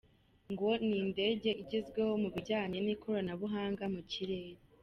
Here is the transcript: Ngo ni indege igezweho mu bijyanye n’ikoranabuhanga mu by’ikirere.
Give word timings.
Ngo 0.51 0.69
ni 0.87 0.95
indege 1.03 1.49
igezweho 1.63 2.13
mu 2.23 2.29
bijyanye 2.35 2.77
n’ikoranabuhanga 2.81 3.83
mu 3.93 3.99
by’ikirere. 4.05 4.59